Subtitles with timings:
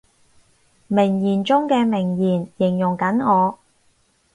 [0.87, 3.59] 名言中嘅名言，形容緊我